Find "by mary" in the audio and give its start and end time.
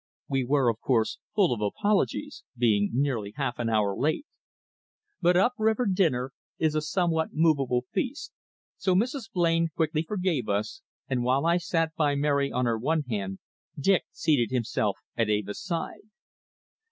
11.95-12.51